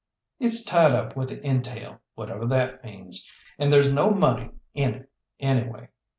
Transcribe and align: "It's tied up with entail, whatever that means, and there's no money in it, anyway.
"It's 0.39 0.63
tied 0.65 0.93
up 0.93 1.15
with 1.15 1.29
entail, 1.29 1.99
whatever 2.15 2.47
that 2.47 2.83
means, 2.83 3.31
and 3.59 3.71
there's 3.71 3.91
no 3.93 4.09
money 4.09 4.49
in 4.73 4.95
it, 4.95 5.11
anyway. 5.39 5.89